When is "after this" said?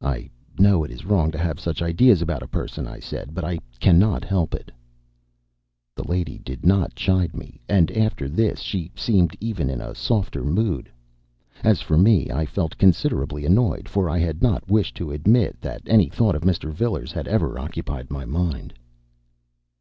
7.90-8.60